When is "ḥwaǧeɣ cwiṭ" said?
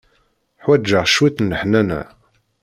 0.63-1.37